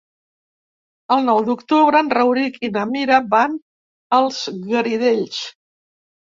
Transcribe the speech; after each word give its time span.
El 1.15 1.21
nou 1.27 1.41
d'octubre 1.49 2.01
en 2.05 2.09
Rauric 2.19 2.59
i 2.69 2.73
na 2.79 2.87
Mira 2.95 3.21
van 3.37 3.61
als 4.21 4.43
Garidells. 4.75 5.47